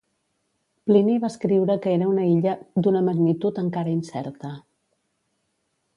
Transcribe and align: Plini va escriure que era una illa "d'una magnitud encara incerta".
Plini 0.89 1.17
va 1.25 1.29
escriure 1.33 1.75
que 1.83 1.93
era 1.99 2.09
una 2.13 2.25
illa 2.31 2.55
"d'una 2.87 3.03
magnitud 3.11 3.63
encara 3.67 3.95
incerta". 3.99 4.55